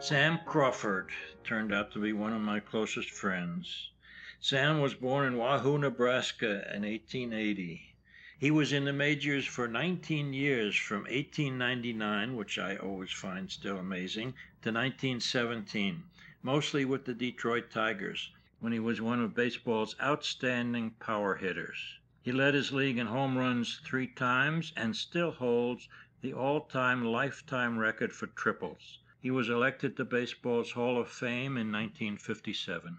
[0.00, 1.10] Sam Crawford
[1.42, 3.90] turned out to be one of my closest friends.
[4.38, 7.96] Sam was born in Wahoo, Nebraska in 1880.
[8.38, 13.76] He was in the majors for 19 years from 1899, which I always find still
[13.76, 16.04] amazing, to 1917,
[16.44, 18.30] mostly with the Detroit Tigers,
[18.60, 21.98] when he was one of baseball's outstanding power hitters.
[22.22, 25.88] He led his league in home runs three times and still holds
[26.20, 28.98] the all-time lifetime record for triples.
[29.28, 32.98] He was elected to baseball's Hall of Fame in 1957.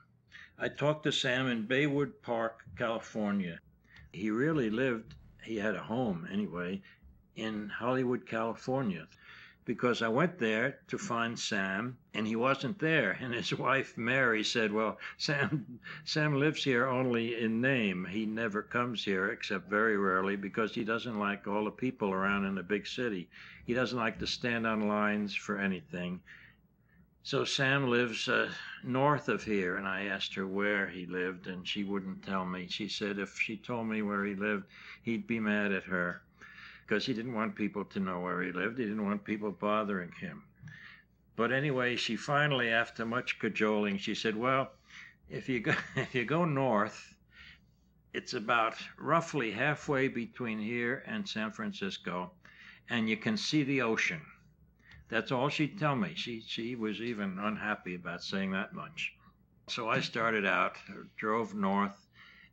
[0.60, 3.60] I talked to Sam in Baywood Park, California.
[4.14, 6.84] He really lived, he had a home anyway,
[7.36, 9.08] in Hollywood, California,
[9.70, 13.12] because I went there to find Sam and he wasn't there.
[13.22, 18.08] And his wife Mary said, "Well, Sam Sam lives here only in name.
[18.10, 22.46] He never comes here except very rarely because he doesn't like all the people around
[22.46, 23.30] in the big city.
[23.64, 26.22] He doesn't like to stand on lines for anything."
[27.22, 28.50] So Sam lives uh,
[28.84, 32.66] north of here, and I asked her where he lived, and she wouldn't tell me.
[32.70, 34.66] She said if she told me where he lived,
[35.04, 36.24] he'd be mad at her
[36.90, 38.80] because he didn't want people to know where he lived.
[38.80, 40.42] He didn't want people bothering him.
[41.36, 44.72] But anyway, she finally, after much cajoling, she said, "Well,
[45.30, 47.16] if you go if you go north,
[48.12, 52.32] it's about roughly halfway between here and San Francisco,
[52.90, 54.22] and you can see the ocean."
[55.10, 56.14] That's all she'd tell me.
[56.16, 59.14] She she was even unhappy about saying that much.
[59.68, 60.76] So I started out,
[61.18, 62.08] drove north,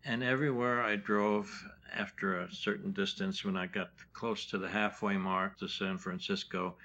[0.06, 1.50] and everywhere I drove
[1.92, 6.76] after a certain distance, when I got close to the halfway mark to San Francisco,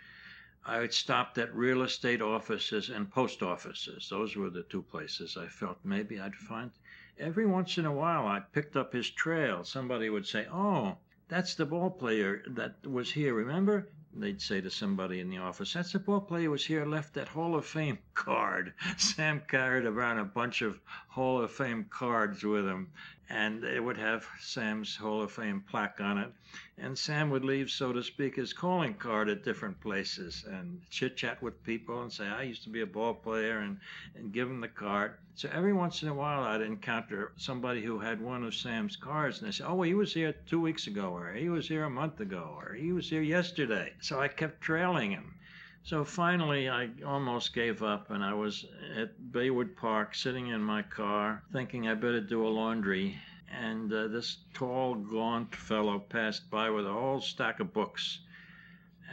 [0.66, 4.08] I would stopped at real estate offices and post offices.
[4.10, 6.72] Those were the two places I felt maybe I'd find.
[7.20, 9.64] Every once in a while, I picked up his trail.
[9.64, 13.36] Somebody would say, "Oh, that's the ball player that was here.
[13.36, 13.88] Remember?
[14.14, 17.30] They'd say to somebody in the office, "That's the ball player was here, left that
[17.30, 22.66] Hall of Fame card." Sam carried around a bunch of Hall of Fame cards with
[22.66, 22.90] him,
[23.34, 26.34] and it would have Sam's Hall of Fame plaque on it.
[26.78, 31.16] And Sam would leave, so to speak, his calling card at different places and chit
[31.16, 33.80] chat with people and say, I used to be a ball player and,
[34.16, 35.14] and give them the card.
[35.36, 39.40] So every once in a while, I'd encounter somebody who had one of Sam's cards
[39.40, 41.86] and they say, Oh, well, he was here two weeks ago, or he was here
[41.86, 43.94] a month ago, or he was here yesterday.
[44.02, 45.36] So I kept trailing him.
[45.84, 48.66] So finally, I almost gave up, and I was
[48.96, 53.18] at Baywood Park sitting in my car thinking I better do a laundry.
[53.52, 58.19] And uh, this tall, gaunt fellow passed by with a whole stack of books.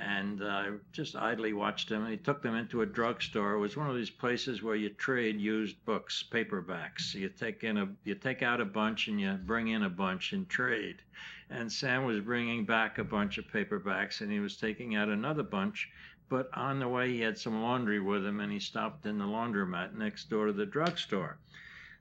[0.01, 2.03] And I just idly watched him.
[2.03, 3.55] And he took them into a drugstore.
[3.55, 7.15] It was one of these places where you trade used books, paperbacks.
[7.15, 10.35] You take in a, you take out a bunch and you bring in a bunch
[10.35, 11.03] and trade.
[11.51, 15.43] And Sam was bringing back a bunch of paperbacks, and he was taking out another
[15.43, 15.91] bunch
[16.29, 19.25] but on the way he had some laundry with him and he stopped in the
[19.25, 21.39] laundromat next door to the drugstore.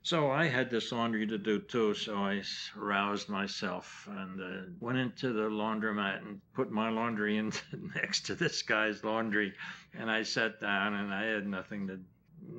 [0.04, 2.42] So I had this laundry to do too, so I
[2.76, 7.52] roused myself and uh, went into the laundromat and put my laundry in
[7.96, 9.54] next to this guy's laundry.
[9.94, 12.00] And I sat down and I had nothing to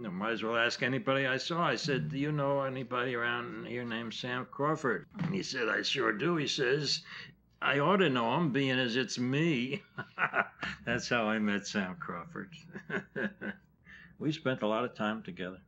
[0.00, 1.62] you might as well ask anybody I saw.
[1.62, 5.06] I said, Do you know anybody around here named Sam Crawford?
[5.18, 6.36] And he said, I sure do.
[6.36, 7.02] He says,
[7.60, 9.82] I ought to know him, being as it's me.
[10.86, 12.50] That's how I met Sam Crawford.
[14.18, 15.60] we spent a lot of time together.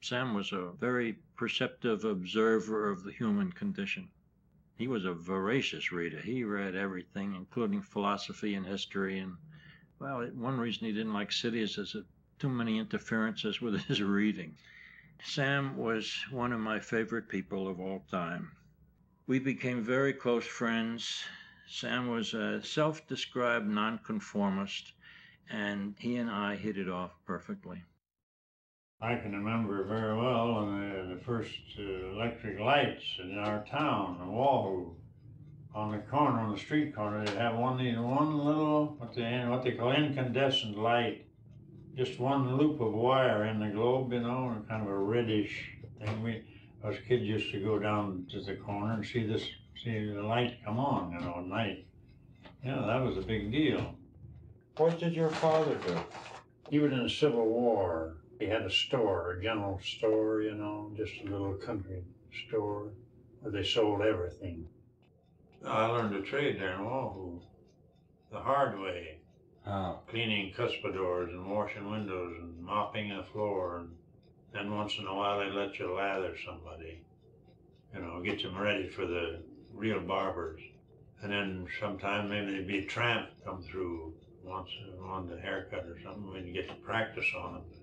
[0.00, 4.08] Sam was a very perceptive observer of the human condition.
[4.76, 6.20] He was a voracious reader.
[6.20, 9.18] He read everything, including philosophy and history.
[9.18, 9.36] And,
[9.98, 12.06] well, one reason he didn't like cities is that
[12.38, 14.56] too many interferences with his reading.
[15.22, 18.52] Sam was one of my favorite people of all time.
[19.26, 21.24] We became very close friends.
[21.66, 24.92] Sam was a self described nonconformist,
[25.48, 27.82] and he and I hit it off perfectly.
[29.00, 34.32] I can remember very well the, the first uh, electric lights in our town, in
[34.32, 34.96] Wahoo.
[35.74, 39.62] On the corner, on the street corner, they have one one little what they what
[39.64, 41.23] they call incandescent light,
[41.96, 46.22] just one loop of wire in the globe, you know, kind of a reddish thing.
[46.22, 46.42] We
[46.84, 49.42] us kids used to go down to the corner and see this,
[49.82, 51.86] see the light come on, you know, at night.
[52.62, 53.94] Yeah, that was a big deal.
[54.76, 55.98] What did your father do?
[56.68, 58.16] He was in the Civil War.
[58.38, 62.02] He had a store, a general store, you know, just a little country
[62.46, 62.90] store
[63.40, 64.66] where they sold everything.
[65.64, 67.40] I learned a trade there in Wahoo,
[68.30, 69.20] the hard way.
[69.66, 69.98] Oh.
[70.08, 73.90] Cleaning cuspidors and washing windows and mopping the floor and
[74.52, 77.00] then once in a while they let you lather somebody,
[77.94, 79.40] you know, get them ready for the
[79.72, 80.60] real barbers.
[81.22, 84.12] And then sometime maybe there'd be a tramp come through
[84.44, 84.68] once
[85.02, 87.78] on the haircut or something, we'd get to practice on it.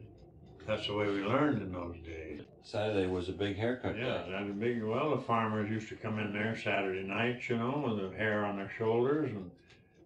[0.67, 2.41] That's the way we learned in those days.
[2.63, 4.31] Saturday was a big haircut Yeah, day.
[4.31, 7.83] that a big, well, the farmers used to come in there Saturday nights, you know,
[7.85, 9.49] with the hair on their shoulders and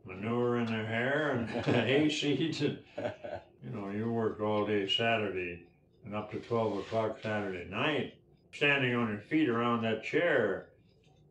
[0.06, 5.64] manure in their hair and hay seeds and, you know, you work all day Saturday
[6.06, 8.14] and up to twelve o'clock Saturday night,
[8.52, 10.68] standing on your feet around that chair.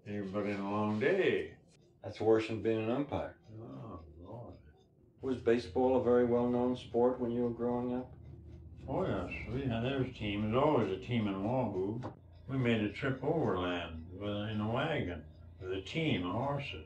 [0.06, 1.52] You've been in a long day.
[2.02, 3.36] That's worse than being an umpire.
[3.62, 4.54] Oh, Lord.
[5.22, 8.10] Was baseball a very well known sport when you were growing up?
[8.86, 12.02] Oh, yes, we had, there was a team, there's always a team in Wahoo.
[12.48, 15.22] We made a trip overland with, in a wagon
[15.62, 16.84] with a team of horses.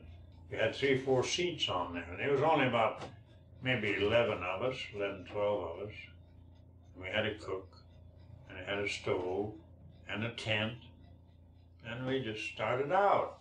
[0.49, 3.03] We had three, four seats on there, and there was only about
[3.63, 5.93] maybe 11 of us, 11, 12 of us.
[6.95, 7.77] And we had a cook,
[8.49, 9.53] and we had a stove,
[10.09, 10.73] and a tent,
[11.87, 13.39] and we just started out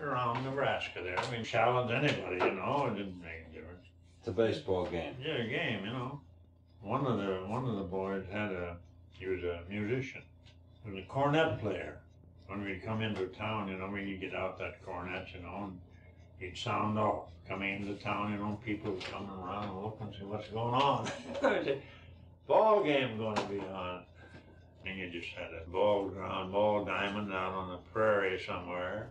[0.00, 1.16] around Nebraska there.
[1.30, 3.86] We challenged anybody, you know, it didn't make a difference.
[4.18, 5.14] It's a baseball game.
[5.20, 6.20] Yeah, a game, you know.
[6.82, 8.76] One of the one of the boys had a
[9.12, 10.22] he was a musician.
[10.84, 11.98] He was a cornet player.
[12.46, 15.80] When we'd come into town, you know, we'd get out that cornet, you know, and
[16.38, 17.28] he'd sound off.
[17.48, 20.74] Coming into town, you know, people would come around and look and see what's going
[20.74, 21.08] on.
[22.46, 24.02] Ball game going to be on.
[24.86, 29.08] And you just had a ball ground, ball diamond out on the prairie somewhere.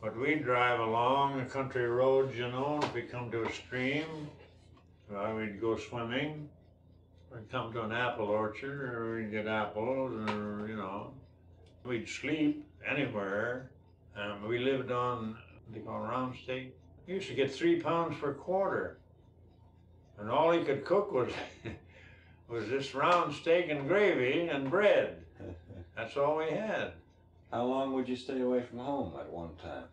[0.00, 4.28] But we'd drive along the country roads, you know, if we come to a stream,
[5.10, 6.48] well, we'd go swimming,
[7.32, 11.12] we'd come to an apple orchard, or we'd get apples, or, you know,
[11.84, 13.70] we'd sleep anywhere.
[14.16, 15.36] Um, we lived on,
[15.72, 16.76] they call it round steak.
[17.06, 18.98] We used to get three pounds per quarter.
[20.18, 21.32] And all he could cook was,
[22.48, 25.24] was this round steak and gravy and bread.
[25.96, 26.92] That's all we had.
[27.52, 29.84] How long would you stay away from home at one time?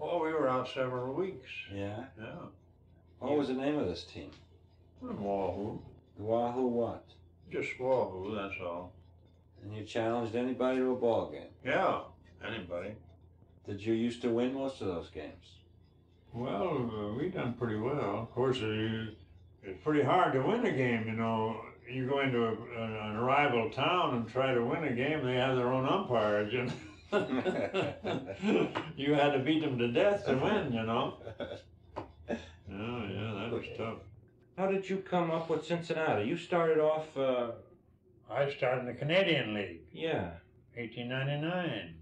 [0.00, 1.50] Oh, we were out several weeks.
[1.72, 2.04] Yeah.
[2.18, 2.46] Yeah.
[3.18, 4.30] What was the name of this team?
[5.00, 5.80] Wahoo.
[6.18, 7.04] Wahoo what?
[7.50, 8.92] Just Wahoo, that's all.
[9.62, 11.48] And you challenged anybody to a ball game.
[11.64, 12.00] Yeah,
[12.46, 12.94] anybody.
[13.66, 15.56] Did you used to win most of those games?
[16.32, 18.20] Well, uh, we done pretty well.
[18.20, 19.16] Of course, it,
[19.62, 21.60] it's pretty hard to win a game, you know.
[21.90, 25.34] You go into a, an, a rival town and try to win a game, they
[25.34, 26.72] have their own umpires, you know.
[28.96, 31.18] you had to beat them to death to win, you know.
[31.38, 31.46] Yeah,
[32.68, 33.98] yeah, that was tough.
[34.58, 36.26] How did you come up with Cincinnati?
[36.26, 37.52] You started off, uh,
[38.30, 39.80] I started in the Canadian League.
[39.92, 40.30] yeah.
[40.74, 41.95] 1899.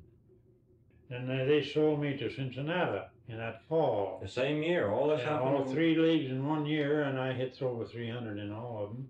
[1.10, 4.18] And uh, they sold me to Cincinnati in that fall.
[4.22, 4.90] The same year.
[4.90, 5.54] All this Yeah, happened.
[5.56, 9.08] all three leagues in one year, and I hit over 300 in all of them.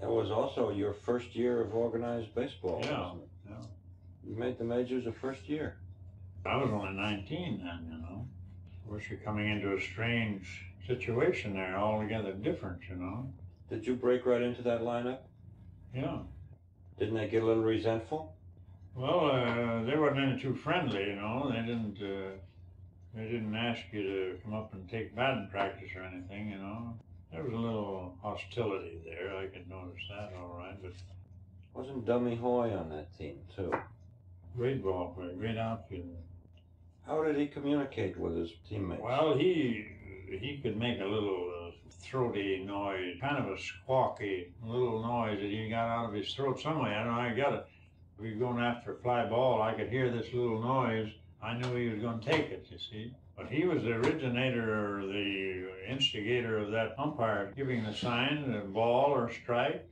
[0.00, 2.80] That was also your first year of organized baseball.
[2.84, 3.28] Yeah, wasn't it?
[3.50, 3.66] yeah.
[4.28, 5.76] You made the majors the first year.
[6.44, 8.26] I was only 19 then, you know.
[8.84, 13.28] Of course, you're coming into a strange situation there, altogether different, you know.
[13.70, 15.20] Did you break right into that lineup?
[15.94, 16.18] Yeah.
[16.98, 18.35] Didn't they get a little resentful?
[18.96, 21.50] Well, uh, they wasn't any too friendly, you know.
[21.50, 21.98] They didn't.
[22.00, 22.30] Uh,
[23.14, 26.94] they didn't ask you to come up and take batting practice or anything, you know.
[27.32, 29.36] There was a little hostility there.
[29.36, 30.76] I could notice that, all right.
[30.82, 30.92] But
[31.74, 33.72] Wasn't Dummy Hoy on that team too?
[34.56, 36.16] great ball player, great outfielder.
[37.06, 39.02] How did he communicate with his teammates?
[39.02, 39.86] Well, he
[40.28, 41.70] he could make a little uh,
[42.00, 46.60] throaty noise, kind of a squawky little noise that he got out of his throat
[46.60, 46.94] somewhere.
[46.98, 47.66] I don't know how he got it.
[48.18, 49.62] We were going after a fly ball.
[49.62, 51.12] I could hear this little noise.
[51.42, 52.66] I knew he was going to take it.
[52.70, 53.14] You see.
[53.36, 58.60] But he was the originator or the instigator of that umpire giving the sign, the
[58.60, 59.86] ball or strike.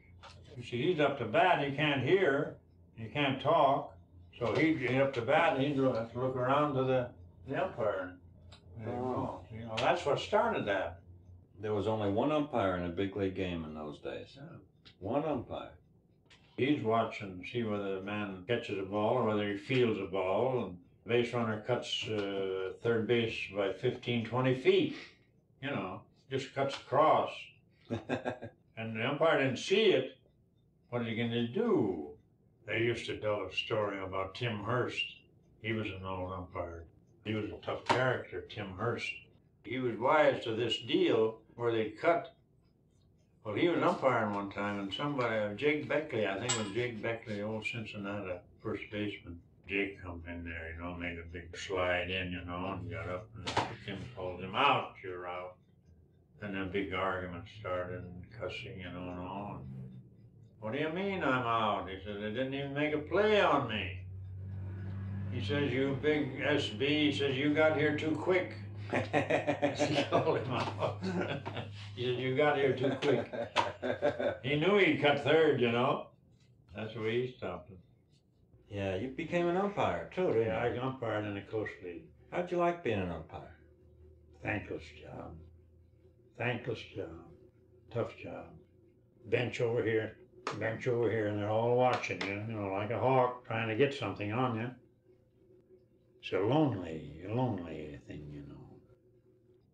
[0.56, 1.68] You see, he's up to bat.
[1.68, 2.56] He can't hear.
[2.96, 3.94] He can't talk.
[4.38, 7.08] So he'd get up to bat and he'd have to look around to the,
[7.46, 8.14] the umpire.
[8.84, 8.90] Go.
[8.90, 9.40] Oh.
[9.54, 11.00] You know, that's what started that.
[11.60, 14.28] There was only one umpire in a big league game in those days.
[14.36, 14.42] Yeah.
[14.98, 15.72] One umpire.
[16.56, 20.06] He's watching to see whether the man catches a ball or whether he fields a
[20.06, 20.66] ball.
[20.66, 24.96] And base runner cuts uh, third base by 15, 20 feet.
[25.62, 27.30] You know, just cuts across.
[28.76, 30.18] And the umpire didn't see it.
[30.90, 32.10] What are you going to do?
[32.66, 35.04] They used to tell a story about Tim Hurst.
[35.62, 36.84] He was an old umpire.
[37.24, 39.12] He was a tough character, Tim Hurst.
[39.62, 42.34] He was wise to this deal where they cut.
[43.44, 46.72] Well, he was umpiring one time, and somebody, uh, Jake Beckley, I think it was
[46.72, 49.38] Jake Beckley, old Cincinnati first baseman.
[49.68, 53.06] Jake come in there, you know, made a big slide in, you know, and got
[53.10, 53.46] up, and
[53.84, 55.56] Tim told him, out, you're out.
[56.40, 59.60] And Then a big argument started, and cussing, you know, and all.
[60.60, 61.86] What do you mean I'm out?
[61.90, 64.00] He said, they didn't even make a play on me.
[65.30, 68.54] He says, you big SB, he says, you got here too quick.
[68.94, 71.02] He called him out.
[71.96, 73.30] He said, you got here too quick.
[74.42, 76.06] He knew he'd cut third, you know.
[76.76, 77.78] That's the way he stopped it.
[78.68, 80.80] yeah, you became an umpire too, didn't Yeah, you?
[80.80, 82.04] I umpired in the Coast League.
[82.30, 83.56] How'd you like being an umpire?
[84.42, 85.32] Thankless job.
[86.36, 87.08] Thankless job.
[87.92, 88.46] Tough job.
[89.26, 90.16] Bench over here,
[90.58, 93.76] bench over here, and they're all watching you, you know, like a hawk trying to
[93.76, 94.70] get something on you.
[96.22, 98.33] It's a lonely, lonely thing.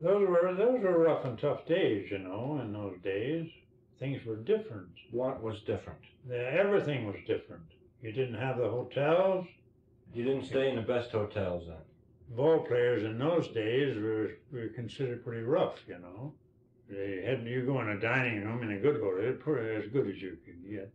[0.01, 2.59] Those were those were rough and tough days, you know.
[2.63, 3.51] In those days,
[3.99, 4.89] things were different.
[5.11, 6.01] What was different?
[6.27, 7.65] The, everything was different.
[8.03, 9.47] You didn't have the hotels.
[10.15, 12.37] You didn't stay in the best hotels then.
[12.37, 16.33] ball players in those days were, were considered pretty rough, you know.
[16.89, 20.09] They had you go in a dining room in a good hotel, pretty as good
[20.09, 20.91] as you could get.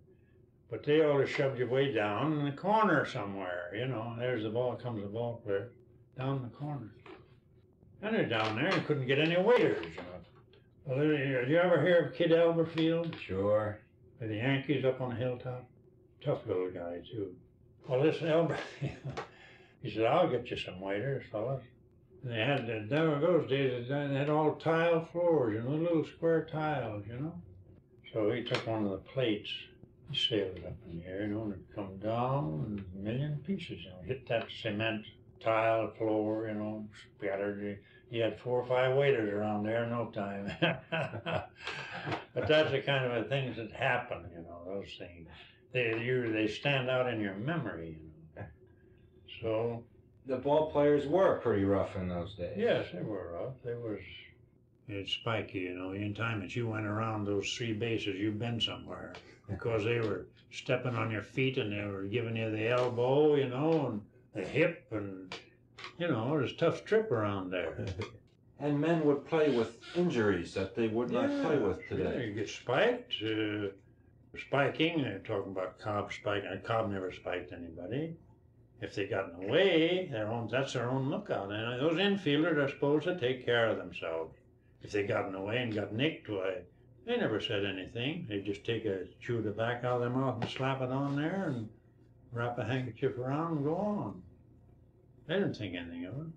[0.69, 4.15] But they always shoved you way down in the corner somewhere, you know.
[4.17, 5.69] There's the ball, comes the ball player
[6.17, 6.89] down the corner.
[8.01, 10.15] And they're down there and couldn't get any waiters, you know.
[10.85, 13.19] Well, did you ever hear of Kid Elberfeld?
[13.19, 13.79] Sure.
[14.19, 15.67] with the Yankees up on the hilltop.
[16.23, 17.35] Tough little guy too.
[17.87, 18.57] Well, this Elber,
[19.81, 21.63] he said, "I'll get you some waiters, fellas."
[22.23, 23.87] And they had never those days.
[23.89, 27.33] They had all tile floors, you know, little square tiles, you know.
[28.11, 29.49] So he took one of the plates.
[30.09, 33.03] He sailed it up in the air, you know, and it come down in a
[33.03, 35.05] million pieces, you know, hit that cement
[35.45, 36.85] tile floor, you know,
[37.17, 37.79] spattered.
[38.09, 40.51] He had four or five waiters around there in no time.
[42.33, 45.27] but that's the kind of things that happen, you know, those things.
[45.73, 48.47] They you they stand out in your memory, you know.
[49.41, 49.83] So
[50.25, 52.55] The ball players were pretty rough in those days.
[52.57, 53.53] yes, they were rough.
[53.63, 53.99] They was
[54.87, 55.91] it's spiky, you know.
[55.91, 59.13] In time that you went around those three bases, you've been somewhere
[59.49, 63.49] because they were stepping on your feet and they were giving you the elbow, you
[63.49, 64.01] know, and
[64.35, 65.33] the hip, and
[65.97, 67.85] you know, it was a tough trip around there.
[68.57, 72.27] And men would play with injuries that they would not play with Yeah, today.
[72.27, 73.13] you get spiked.
[73.21, 73.67] Uh,
[74.39, 76.47] spiking, they're talking about Cobb spiking.
[76.47, 78.15] Uh, Cobb never spiked anybody.
[78.81, 81.51] If they got in the way, their own, that's their own lookout.
[81.51, 84.33] And those infielders are supposed to take care of themselves.
[84.81, 86.59] If they got in the way and got nicked, why,
[87.05, 88.25] they never said anything.
[88.29, 91.17] They just take a chew the back out of their mouth and slap it on
[91.17, 91.67] there and
[92.31, 94.21] wrap a handkerchief around and go on.
[95.27, 96.27] They didn't think anything of it.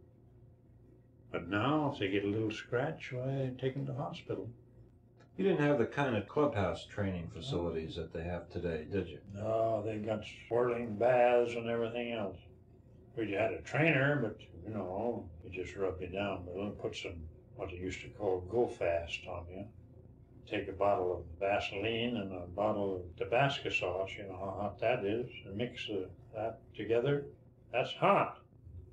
[1.30, 4.49] But now, if they get a little scratch, why, they take them to hospital.
[5.37, 9.21] You didn't have the kind of clubhouse training facilities that they have today, did you?
[9.35, 12.38] No, they got swirling baths and everything else.
[13.14, 16.45] We had a trainer, but you know, he just rubbed you down.
[16.45, 17.16] But then put some
[17.57, 19.64] what they used to call go fast on you.
[20.50, 24.11] Take a bottle of Vaseline and a bottle of Tabasco sauce.
[24.16, 27.26] You know how hot that is, and mix the, that together.
[27.73, 28.38] That's hot.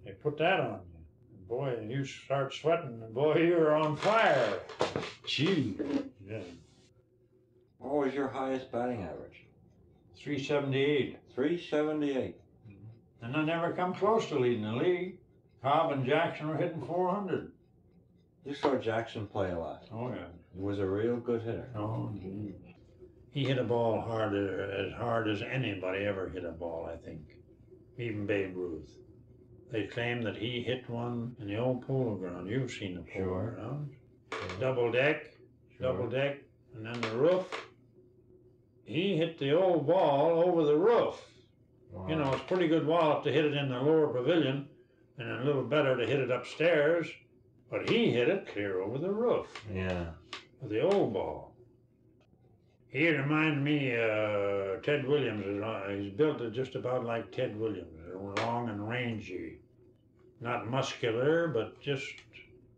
[0.06, 1.00] They put that on you.
[1.34, 4.60] And boy, you start sweating, and boy, you're on fire.
[5.26, 5.76] Gee,
[6.26, 6.40] yeah.
[7.80, 9.44] What was your highest batting average?
[10.16, 11.20] Three seventy-eight.
[11.36, 12.36] 378.
[12.70, 13.26] Mm-hmm.
[13.26, 15.18] And I never come close to leading the league.
[15.62, 17.52] Cobb and Jackson were hitting 400.
[18.46, 19.84] You saw Jackson play a lot.
[19.92, 20.28] Oh, yeah.
[20.56, 21.68] He was a real good hitter.
[21.76, 22.54] Oh, gee.
[23.32, 27.20] He hit a ball harder, as hard as anybody ever hit a ball, I think.
[27.98, 28.90] Even Babe Ruth.
[29.72, 32.50] They claim that he hit one in the old polo ground.
[32.50, 33.51] You've seen the polo Sure.
[33.51, 33.89] ground.
[34.60, 35.34] Double deck,
[35.81, 36.38] double deck,
[36.75, 37.69] and then the roof.
[38.86, 41.19] He hit the old ball over the roof.
[41.91, 42.07] Wow.
[42.07, 44.67] You know, it's a pretty good wallop to hit it in the lower pavilion,
[45.17, 47.07] and a little better to hit it upstairs.
[47.72, 50.12] But he hit it clear over the roof Yeah.
[50.62, 51.55] with the old ball.
[52.89, 55.45] He reminded me uh, Ted Williams.
[55.45, 59.60] is, He's built just about like Ted Williams, long and rangy,
[60.41, 62.13] not muscular, but just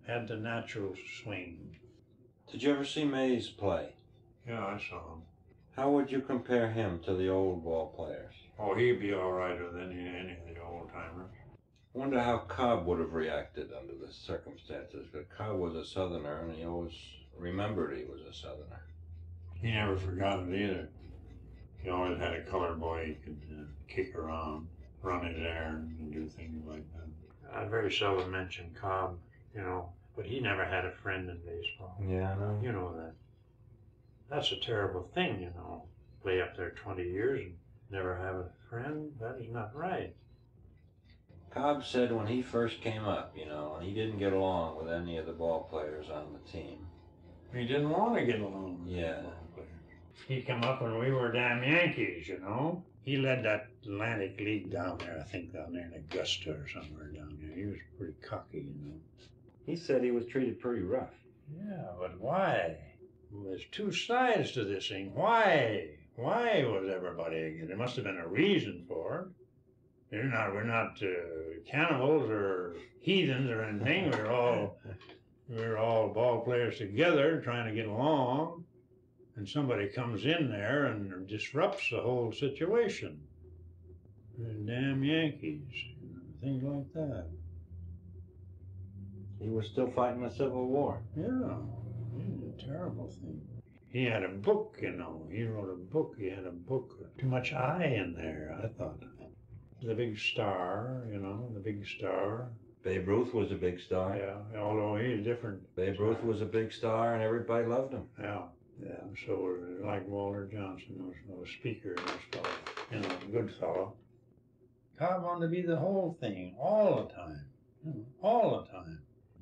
[0.05, 1.77] had the natural swing.
[2.51, 3.93] Did you ever see Mays play?
[4.47, 5.21] Yeah, I saw him.
[5.75, 8.33] How would you compare him to the old ball players?
[8.57, 11.29] Oh, he'd be all righter than any of the old timers.
[11.93, 15.07] Wonder how Cobb would have reacted under the circumstances.
[15.11, 16.93] Because Cobb was a Southerner, and he always
[17.37, 18.85] remembered he was a Southerner.
[19.61, 20.89] He never forgot it either.
[21.79, 24.67] He always had a colored boy he could uh, kick around,
[25.07, 27.55] run his errands, and do things like that.
[27.57, 29.17] I very seldom mention Cobb,
[29.55, 31.95] you know, but he never had a friend in baseball.
[32.05, 32.59] Yeah, I know.
[32.61, 33.13] You know that.
[34.29, 35.83] That's a terrible thing, you know.
[36.21, 37.53] Play up there 20 years and
[37.89, 39.11] never have a friend.
[39.21, 40.13] That is not right.
[41.51, 45.17] Cobb said when he first came up, you know, he didn't get along with any
[45.17, 46.85] of the ball players on the team.
[47.53, 48.83] He didn't want to get along.
[48.85, 49.15] with Yeah.
[49.15, 49.69] the ball players.
[50.27, 52.83] He come up when we were damn Yankees, you know.
[53.03, 57.07] He led that Atlantic League down there, I think down there in Augusta or somewhere
[57.07, 57.55] down there.
[57.55, 58.99] He was pretty cocky, you know.
[59.65, 61.13] He said he was treated pretty rough.
[61.55, 62.77] Yeah, but why?
[63.31, 65.13] Well, there's two sides to this thing.
[65.13, 65.89] Why?
[66.15, 67.37] Why was everybody?
[67.37, 67.67] Again?
[67.67, 69.29] There must have been a reason for
[70.11, 70.15] it.
[70.15, 70.53] We're not.
[70.53, 74.11] We're not uh, cannibals or heathens or anything.
[74.11, 74.79] We're all
[75.49, 78.65] we're all ball players together trying to get along,
[79.37, 83.21] and somebody comes in there and disrupts the whole situation.
[84.37, 86.07] The damn Yankees, you
[86.41, 87.25] things like that.
[89.39, 91.01] He was still fighting the Civil War.
[91.15, 91.57] Yeah,
[92.19, 93.41] it's a terrible thing.
[93.89, 95.27] He had a book, you know.
[95.31, 96.15] He wrote a book.
[96.19, 96.91] He had a book.
[97.17, 98.99] Too much I in there, I thought.
[99.81, 102.49] The big star, you know, the big star.
[102.83, 104.17] Babe Ruth was a big star.
[104.17, 105.61] Yeah, although he's different.
[105.75, 108.03] Babe Ruth was a big star, and everybody loved him.
[108.19, 108.41] Yeah,
[108.83, 109.01] yeah.
[109.25, 112.55] So like Walter Johnson was a speaker, this fellow,
[112.91, 113.93] you know, a good fellow.
[114.97, 117.45] Cobb wanted to be the whole thing all the time,
[117.85, 118.99] you know, all the time.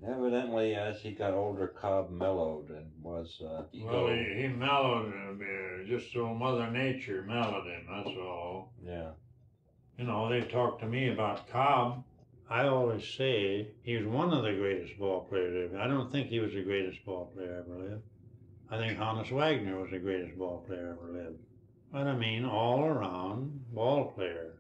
[0.08, 3.42] Evidently, as he got older, Cobb mellowed and was.
[3.42, 8.72] Uh, Well, he, he mellowed, uh, just so Mother Nature mellowed him, that's all.
[8.86, 9.12] yeah.
[9.98, 12.04] You know, they talk to me about Cobb.
[12.50, 15.82] I always say he was one of the greatest ball players ever.
[15.82, 18.04] I don't think he was the greatest ball player ever lived.
[18.70, 21.40] I think Honus Wagner was the greatest ball player ever lived.
[21.92, 24.56] But I mean, all around ball player.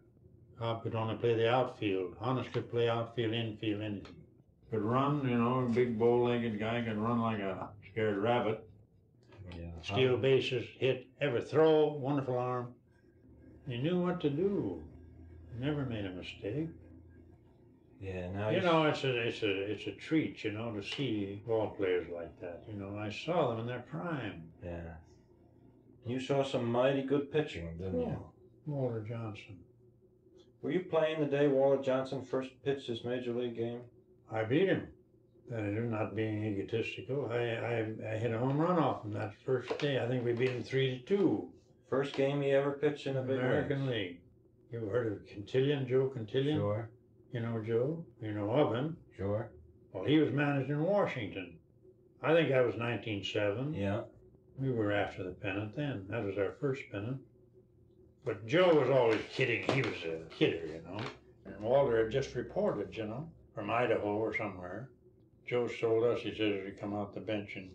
[0.60, 2.16] Cobb could only play the outfield.
[2.20, 4.16] Honus could play outfield, infield, anything.
[4.72, 8.68] Could run, you know, a big bow-legged guy could run like a scared rabbit.
[9.58, 9.68] Yeah.
[9.84, 12.74] Steal bases, hit, every throw, wonderful arm.
[13.68, 14.82] He knew what to do.
[15.60, 16.70] Never made a mistake.
[18.02, 18.32] Yeah.
[18.32, 21.70] Now You know, it's a it's a it's a treat, you know, to see ball
[21.70, 22.64] players like that.
[22.68, 24.44] You know, I saw them in their prime.
[24.64, 24.96] Yeah.
[26.06, 28.18] You saw some mighty good pitching, didn't you?
[28.20, 28.32] Oh,
[28.68, 29.58] Walter Johnson.
[30.66, 33.82] Were you playing the day Walter Johnson first pitched his major league game?
[34.32, 34.88] I beat him.
[35.56, 37.30] I'm not being egotistical.
[37.32, 40.00] I, I I hit a home run off him that first day.
[40.04, 41.50] I think we beat him three to two.
[41.88, 43.92] First game he ever pitched in a big American league.
[43.92, 44.20] League.
[44.72, 46.58] You heard of Cantillon, Joe Cantillon?
[46.58, 46.90] Sure.
[47.32, 48.04] You know Joe?
[48.20, 48.98] You know of him?
[49.16, 49.52] Sure.
[49.94, 51.60] Well, he was managed in Washington.
[52.24, 53.76] I think that was 1907.
[53.76, 54.02] Yeah.
[54.58, 56.08] We were after the pennant then.
[56.10, 57.22] That was our first pennant.
[58.26, 59.64] But Joe was always kidding.
[59.72, 61.00] He was a kidder, you know.
[61.46, 64.90] And Walter had just reported, you know, from Idaho or somewhere.
[65.48, 67.70] Joe told us, he says, as we come out the bench and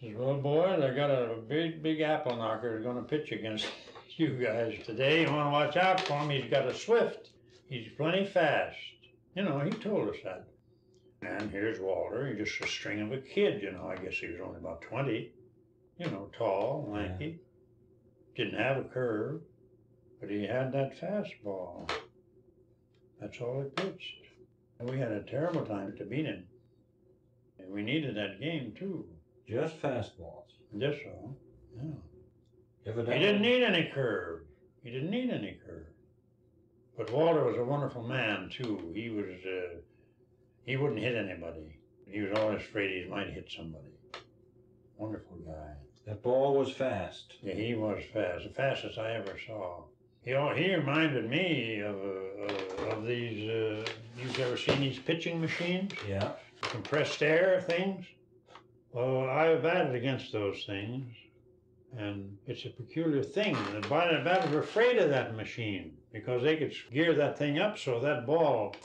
[0.00, 3.66] says, Well, boy, they got a big, big apple knocker who's going to pitch against
[4.16, 5.22] you guys today.
[5.22, 6.30] You want to watch out for him.
[6.30, 7.30] He's got a swift.
[7.68, 8.76] He's plenty fast.
[9.36, 10.48] You know, he told us that.
[11.22, 12.26] And here's Walter.
[12.26, 13.86] He's just a string of a kid, you know.
[13.88, 15.30] I guess he was only about 20
[15.98, 17.38] you know, tall, lanky.
[18.36, 19.40] Didn't have a curve,
[20.22, 21.90] but he had that fastball.
[23.20, 24.14] That's all he pitched.
[24.78, 26.44] And we had a terrible time to beat him.
[27.58, 29.04] And we needed that game too.
[29.48, 30.46] Just fastballs.
[30.78, 31.36] Just all.
[31.76, 32.94] Yeah.
[32.94, 34.42] He didn't need any curve.
[34.84, 35.86] He didn't need any curve.
[36.96, 38.92] But Walter was a wonderful man too.
[38.94, 39.26] He was.
[39.44, 39.80] Uh,
[40.64, 41.78] he wouldn't hit anybody.
[42.06, 43.84] He was always afraid he might hit somebody.
[44.96, 45.74] Wonderful guy.
[46.06, 47.34] That ball was fast.
[47.42, 49.84] Yeah, he was fast, the fastest I ever saw.
[50.24, 53.84] He, know, he reminded me of, uh, of these, uh,
[54.16, 55.92] you've ever seen these pitching machines?
[56.08, 56.32] Yeah.
[56.60, 58.06] Compressed air things?
[58.92, 61.12] Well, I've batted against those things,
[61.96, 63.56] and it's a peculiar thing.
[63.72, 67.78] The bat- batters were afraid of that machine because they could gear that thing up
[67.78, 68.76] so that ball,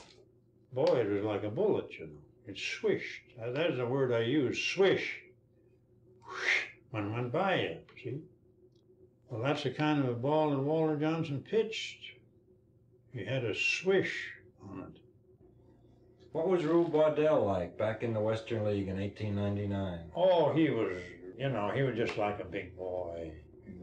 [0.72, 2.12] boy, it was like a bullet, you know.
[2.46, 3.24] It swished.
[3.38, 5.20] That's the word I use, swish.
[6.26, 8.22] Whoosh, One went by you, see?
[9.30, 11.98] Well, that's the kind of a ball that Walter Johnson pitched.
[13.12, 15.00] He had a swish on it.
[16.32, 20.10] What was Rube Waddell like back in the Western League in 1899?
[20.14, 21.00] Oh, he was,
[21.38, 23.32] you know, he was just like a big boy.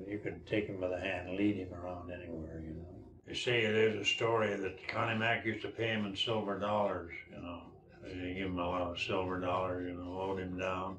[0.08, 2.86] You could take him by the hand and lead him around anywhere, you know.
[3.28, 7.12] They say there's a story that Connie Mack used to pay him in silver dollars,
[7.32, 7.62] you know.
[8.04, 10.98] They give him a lot of silver dollars, you know, owed him down.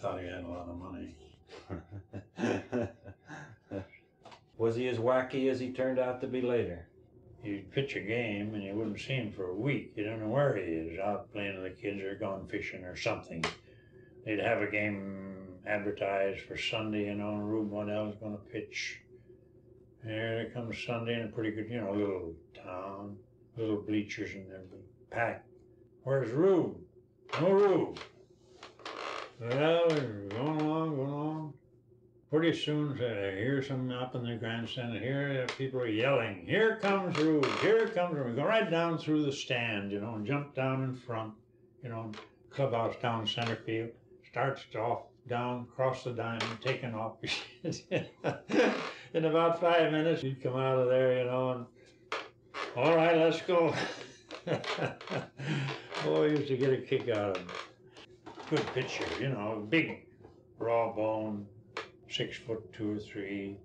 [0.00, 1.14] Thought he had a lot of money.
[4.62, 6.86] was he as wacky as he turned out to be later?
[7.42, 9.92] You'd pitch a game and you wouldn't see him for a week.
[9.96, 12.94] You don't know where he is, out playing with the kids or gone fishing or
[12.94, 13.44] something.
[14.24, 19.00] They'd have a game advertised for Sunday, and Rube Waddell's going to pitch.
[20.04, 23.16] Here it comes Sunday in a pretty good, you know, little town,
[23.56, 25.48] little bleachers and everything, packed.
[26.04, 26.76] Where's Rube?
[27.40, 27.98] No Rube.
[29.40, 31.54] Well, going along, going along.
[32.32, 34.94] Pretty soon, uh, I hear something up in the grandstand.
[34.94, 37.44] and Here, people are yelling, "Here comes Rube!
[37.60, 40.82] Here comes Rube!" We go right down through the stand, you know, and jump down
[40.82, 41.34] in front,
[41.82, 42.10] you know,
[42.48, 43.90] clubhouse down center field.
[44.30, 47.18] Starts off down, cross the diamond, taking off.
[49.12, 51.66] In about five minutes, he'd come out of there, you know, and
[52.76, 53.74] all right, let's go.
[56.02, 57.48] Boy, used to get a kick out of him.
[58.48, 60.06] Good pitcher, you know, big,
[60.58, 61.46] raw bone,
[62.12, 63.56] six foot two or three.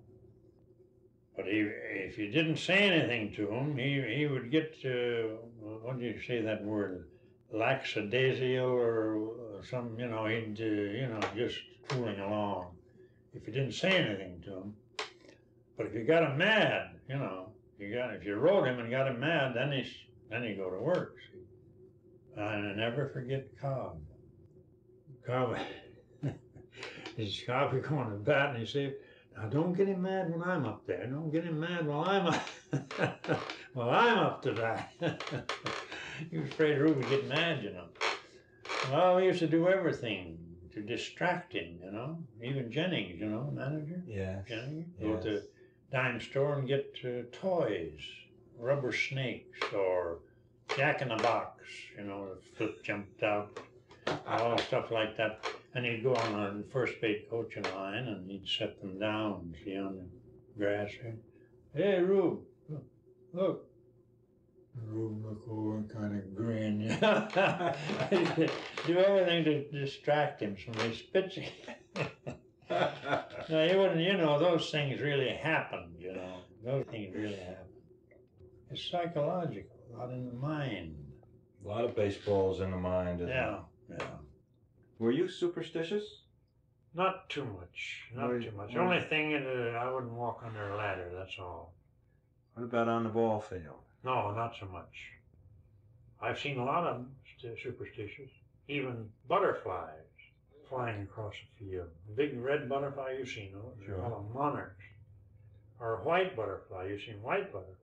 [1.36, 5.36] But he, if you didn't say anything to him, he, he would get, uh,
[5.84, 7.08] what do you say that word?
[7.54, 11.58] Lackadaisical or some, you know, he'd, uh, you know, just
[11.90, 12.72] fooling along.
[13.34, 14.74] If you didn't say anything to him.
[15.78, 18.90] But if you got him mad, you know, you got if you rode him and
[18.90, 19.94] got him mad, then he's
[20.32, 21.16] then he go to work.
[21.32, 21.40] See?
[22.36, 24.00] And I never forget Cobb.
[25.26, 25.58] Cobb,
[27.18, 28.96] his Cobb would go on the bat and he said,
[29.36, 31.06] "Now don't get him mad when I'm up there.
[31.08, 33.40] Don't get him mad while I'm up,
[33.74, 34.92] while I'm up to bat."
[36.32, 37.88] he was afraid Rube would get mad, you know.
[38.92, 40.38] Well, we used to do everything
[40.74, 42.20] to distract him, you know.
[42.44, 44.04] Even Jennings, you know, manager.
[44.08, 44.42] Yeah.
[44.48, 45.24] Jennings, go Yes.
[45.24, 45.42] to
[45.92, 48.00] dime store and get uh, toys,
[48.60, 50.20] rubber snakes, or
[50.76, 51.64] Jack in the Box,
[51.98, 53.60] you know, the flip jumped out,
[54.28, 55.44] all stuff like that.
[55.78, 59.78] And he'd go on a first base coaching line and he'd set them down, see
[59.78, 60.90] on the grass.
[61.76, 62.40] Hey, Rube,
[63.32, 63.68] look.
[64.88, 66.88] Rube look over and kind of grin.
[68.88, 71.50] Do everything to distract him from his pitching.
[73.50, 76.40] No, you wouldn't, you know, those things really happen, you know.
[76.66, 77.64] Those things really happen.
[78.70, 80.98] It's psychological, a lot in the mind.
[81.64, 83.22] A lot of baseball's in the mind.
[83.22, 83.34] isn't it?
[83.34, 83.60] Yeah,
[83.90, 84.06] yeah.
[85.00, 86.22] Were you superstitious?
[86.94, 88.74] Not too much, not too much.
[88.74, 91.74] why- Only thing is, uh, I wouldn't walk under a ladder, that's all.
[92.56, 93.84] What about on the ball field?
[94.04, 95.12] No, not so much.
[96.20, 98.32] I've seen a lot of them st- superstitious.
[98.68, 99.94] Even butterflies
[100.68, 101.90] flying across the field.
[102.08, 103.86] The big red butterfly, you've seen those.
[103.86, 104.00] Sure.
[104.00, 104.84] call them monarchs.
[105.80, 107.76] Or a white butterfly, you've seen white butterflies.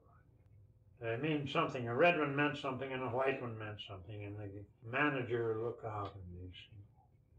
[1.01, 1.87] They mean something.
[1.89, 4.25] A red one meant something and a white one meant something.
[4.25, 4.51] And the
[4.91, 6.84] manager would look out and he'd say,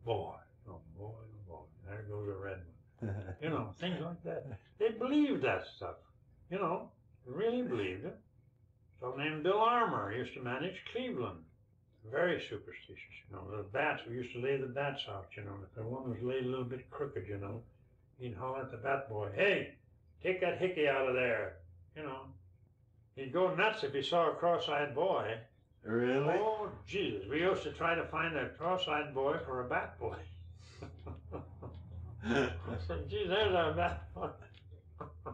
[0.06, 0.36] boy,
[0.70, 2.60] oh boy, oh boy, there goes a red
[3.02, 3.16] one.
[3.42, 4.46] You know, things like that.
[4.80, 5.96] They believed that stuff.
[6.50, 6.90] You know,
[7.26, 8.18] really believed it.
[9.00, 11.40] So named Bill Armour used to manage Cleveland.
[12.12, 13.58] Very superstitious, you know.
[13.58, 15.56] The bats, we used to lay the bats out, you know.
[15.64, 17.62] If the one was laid a little bit crooked, you know,
[18.20, 19.74] he'd holler at the bat boy, hey,
[20.24, 21.58] take that hickey out of there,
[21.96, 22.22] you know.
[23.16, 25.36] He'd go nuts if he saw a cross-eyed boy.
[25.86, 26.34] Really?
[26.40, 27.28] Oh, Jesus.
[27.30, 30.18] We used to try to find a cross-eyed boy for a bat boy.
[32.28, 32.50] I
[32.88, 34.30] said, gee, there's our bat boy.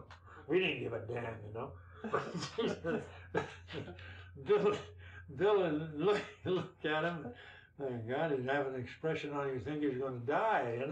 [0.48, 1.70] we didn't give a damn, you know.
[4.46, 4.76] Bill,
[5.36, 7.26] Bill look, look at him.
[7.80, 10.84] Oh, God, he'd have an expression on you think he's going to die.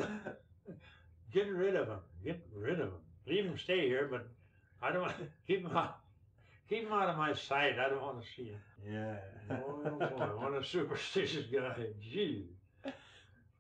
[1.33, 1.99] Get rid of him.
[2.25, 3.01] Get rid of him.
[3.27, 4.27] Leave him stay here, but
[4.83, 5.14] I don't want
[5.46, 6.00] keep him out.
[6.71, 7.81] Keep him out of my sight.
[7.81, 8.61] I don't want to see him.
[8.89, 9.17] yeah.
[9.51, 11.75] Oh boy, what a superstitious guy.
[12.01, 12.47] Gee.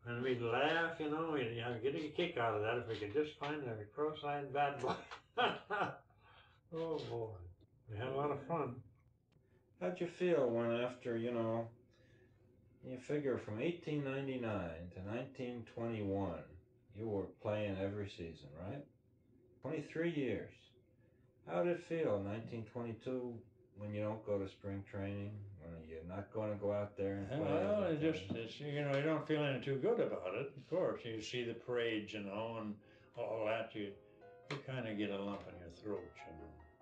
[0.06, 2.88] And we'd laugh, you know, we'd you know, get a kick out of that if
[2.88, 4.94] we could just find a cross-eyed bad boy.
[5.38, 7.30] oh boy.
[7.90, 8.76] We had a lot of fun.
[9.80, 11.66] How'd you feel when after, you know,
[12.86, 16.30] you figure from 1899 to 1921,
[16.96, 18.84] you were playing every season, right?
[19.62, 20.54] 23 years.
[21.52, 23.34] How did it feel in 1922
[23.76, 25.32] when you don't go to spring training,
[25.62, 27.40] when you're not going to go out there and play?
[27.40, 30.70] Well, it just, it's, you know, you don't feel any too good about it, of
[30.70, 31.00] course.
[31.04, 32.74] You see the parades, you know, and
[33.16, 33.90] all that, you,
[34.50, 36.49] you kind of get a lump in your throat, you know.